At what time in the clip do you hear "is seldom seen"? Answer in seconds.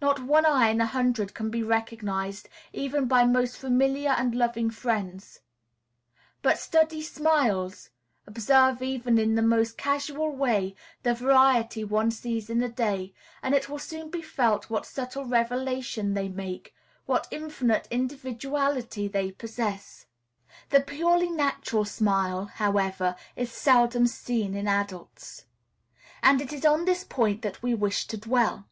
23.36-24.56